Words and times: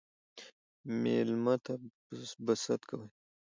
ميلمه 1.01 1.55
ته 1.65 1.73
به 2.43 2.53
ست 2.63 2.81
کوئ 2.89 3.05